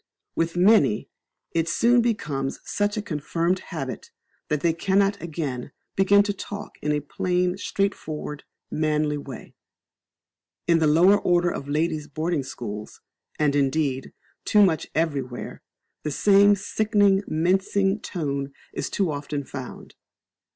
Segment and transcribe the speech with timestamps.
[0.33, 1.09] With many,
[1.51, 4.09] it soon becomes such a confirmed habit
[4.47, 9.53] that they cannot again be taught to talk in a plain, straightforward, manly way.
[10.65, 12.99] In the lower order of ladies' boarding schools,
[13.37, 14.11] and indeed,
[14.43, 15.61] too much everywhere,
[16.01, 19.93] the same sickening, mincing tone is too often found.